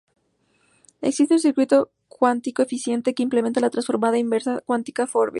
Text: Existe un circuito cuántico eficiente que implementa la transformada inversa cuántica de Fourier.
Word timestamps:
Existe 1.01 1.35
un 1.35 1.39
circuito 1.39 1.91
cuántico 2.07 2.63
eficiente 2.63 3.13
que 3.13 3.21
implementa 3.21 3.61
la 3.61 3.69
transformada 3.69 4.17
inversa 4.17 4.61
cuántica 4.65 5.03
de 5.03 5.07
Fourier. 5.09 5.29